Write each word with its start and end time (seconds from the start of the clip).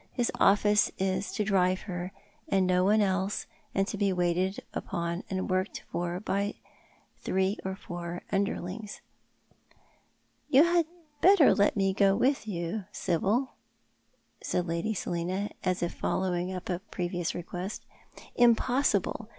His 0.13 0.31
otfice 0.39 0.89
is 0.97 1.31
to 1.33 1.43
drive 1.43 1.81
her, 1.81 2.11
and 2.47 2.65
no 2.65 2.83
one 2.83 3.01
else, 3.01 3.45
and 3.75 3.85
to 3.87 3.99
be 3.99 4.11
waited 4.11 4.61
upon 4.73 5.23
and 5.29 5.47
worked 5.47 5.83
for 5.91 6.19
by 6.19 6.55
three 7.19 7.55
or 7.63 7.75
four 7.75 8.23
underlings." 8.31 9.01
You 10.49 10.63
had 10.63 10.87
better 11.21 11.53
let 11.53 11.77
me 11.77 11.93
go 11.93 12.15
with 12.15 12.47
you, 12.47 12.85
Sibyl," 12.91 13.51
said 14.41 14.65
Lady 14.65 14.95
Selina. 14.95 15.51
as 15.63 15.83
if 15.83 15.93
following 15.93 16.51
up 16.51 16.67
a 16.67 16.79
previous 16.79 17.35
request." 17.35 17.85
Impossible. 18.47 19.29